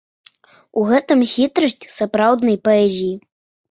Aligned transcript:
У 0.79 0.85
гэтым 0.93 1.23
хітрасць 1.35 1.87
сапраўднай 1.99 2.57
паэзіі. 2.69 3.17